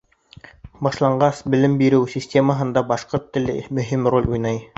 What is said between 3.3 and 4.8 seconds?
теле мөһим роль уйнай.